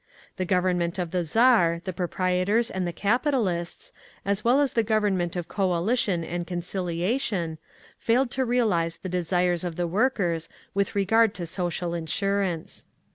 The 0.37 0.45
Government 0.45 0.97
of 0.97 1.11
the 1.11 1.23
Tsar, 1.23 1.79
the 1.83 1.93
proprietors 1.93 2.71
and 2.71 2.87
the 2.87 2.91
capitalists, 2.91 3.93
as 4.25 4.43
well 4.43 4.59
as 4.59 4.73
the 4.73 4.81
Government 4.81 5.35
of 5.35 5.47
coalition 5.47 6.23
and 6.23 6.47
conciliation, 6.47 7.59
failed 7.99 8.31
to 8.31 8.43
realise 8.43 8.95
the 8.97 9.09
desires 9.09 9.63
of 9.63 9.75
the 9.75 9.85
workers 9.85 10.49
with 10.73 10.95
regard 10.95 11.35
to 11.35 11.45
Social 11.45 11.93
Insurance. 11.93 12.87